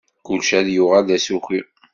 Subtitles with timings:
[0.25, 1.59] Kullec ad yuɣal d asuki.